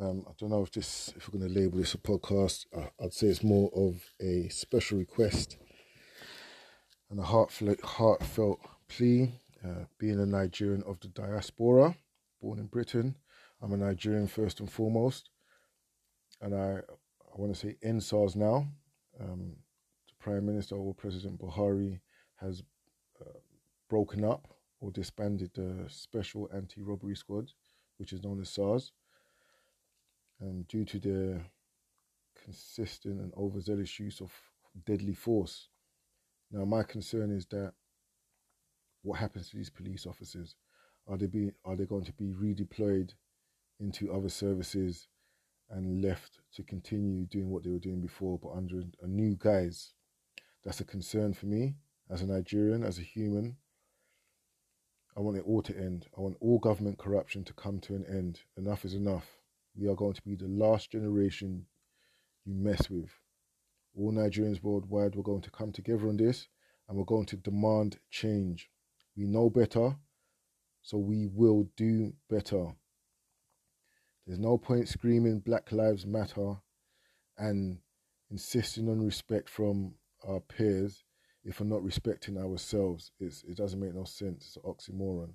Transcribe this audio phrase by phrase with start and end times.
[0.00, 2.66] Um, I don't know if this, if we're going to label this a podcast.
[3.00, 5.56] I'd say it's more of a special request
[7.10, 9.32] and a heartfelt, heartfelt plea.
[9.64, 11.96] Uh, being a Nigerian of the diaspora,
[12.42, 13.16] born in Britain,
[13.62, 15.30] I'm a Nigerian first and foremost,
[16.42, 18.66] and I, I want to say EndSARS now.
[19.18, 19.56] Um,
[20.06, 22.00] the Prime Minister or President Buhari
[22.40, 22.62] has
[23.22, 23.38] uh,
[23.88, 24.48] broken up
[24.80, 27.52] or disbanded the Special Anti-Robbery Squad,
[27.96, 28.92] which is known as SARS
[30.42, 31.40] um, due to the
[32.44, 34.32] consistent and overzealous use of
[34.84, 35.68] deadly force.
[36.50, 37.72] Now, my concern is that
[39.02, 40.56] what happens to these police officers?
[41.06, 43.12] Are they be are they going to be redeployed
[43.78, 45.08] into other services
[45.70, 49.92] and left to continue doing what they were doing before, but under a new guise?
[50.64, 51.74] That's a concern for me
[52.10, 53.56] as a Nigerian, as a human.
[55.16, 56.06] I want it all to end.
[56.16, 58.40] I want all government corruption to come to an end.
[58.56, 59.26] Enough is enough.
[59.76, 61.66] We are going to be the last generation
[62.44, 63.10] you mess with.
[63.96, 66.48] All Nigerians worldwide, we're going to come together on this
[66.88, 68.70] and we're going to demand change.
[69.16, 69.96] We know better,
[70.82, 72.74] so we will do better.
[74.26, 76.56] There's no point screaming Black Lives Matter
[77.36, 77.78] and
[78.30, 79.94] insisting on respect from
[80.26, 81.04] our peers
[81.44, 83.12] if we're not respecting ourselves.
[83.20, 84.46] It's, it doesn't make no sense.
[84.46, 85.34] It's an oxymoron.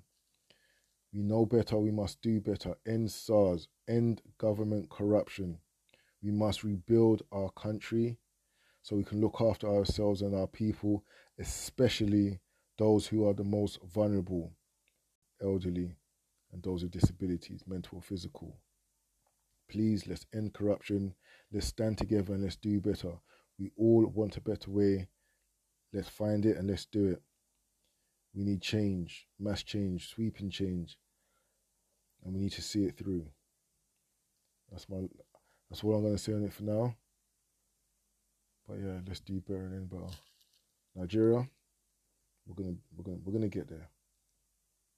[1.12, 2.76] We know better, we must do better.
[2.86, 5.58] End SARS, end government corruption.
[6.22, 8.18] We must rebuild our country
[8.82, 11.04] so we can look after ourselves and our people,
[11.38, 12.40] especially
[12.78, 14.52] those who are the most vulnerable,
[15.42, 15.96] elderly,
[16.52, 18.56] and those with disabilities, mental or physical.
[19.68, 21.14] Please, let's end corruption.
[21.52, 23.12] Let's stand together and let's do better.
[23.58, 25.08] We all want a better way.
[25.92, 27.22] Let's find it and let's do it.
[28.34, 30.96] We need change, mass change, sweeping change,
[32.24, 33.26] and we need to see it through.
[34.70, 35.08] That's my.
[35.68, 36.94] That's what I'm gonna say on it for now.
[38.68, 40.04] But yeah, let's do better and better.
[40.94, 41.48] Nigeria,
[42.46, 43.88] we're gonna we're gonna we're gonna get there.